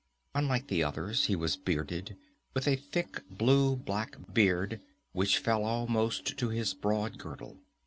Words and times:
Unlike 0.33 0.65
the 0.65 0.83
others, 0.83 1.25
he 1.25 1.35
was 1.35 1.55
bearded, 1.57 2.17
with 2.55 2.67
a 2.67 2.75
thick, 2.75 3.21
blue 3.29 3.75
black 3.75 4.17
beard 4.33 4.81
which 5.11 5.37
fell 5.37 5.63
almost 5.63 6.39
to 6.39 6.49
his 6.49 6.73
broad 6.73 7.19
girdle. 7.19 7.59